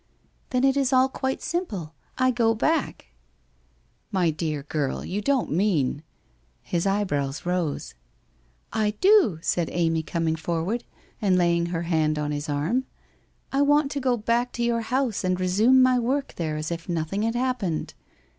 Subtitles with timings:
[0.49, 1.93] 'Then it is all quite simple.
[2.17, 3.13] I go back.' ff
[4.11, 6.01] My dear girl, you don't mean?'
[6.63, 7.93] His eyebrows rose.'
[8.87, 10.85] I do,' said Amy coming forward,
[11.21, 12.85] and laying her hand on his arm,'
[13.53, 16.89] I want to go back to your house and resume my work there as if
[16.89, 17.93] nothing had happened.